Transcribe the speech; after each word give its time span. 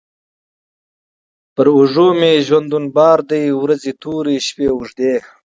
پر 1.55 1.65
اوږو 1.75 2.07
مي 2.19 2.33
ژوندون 2.47 2.85
بار 2.95 3.19
دی 3.29 3.43
ورځي 3.61 3.91
توري، 4.01 4.37
شپې 4.47 4.65
اوږدې 4.73 5.13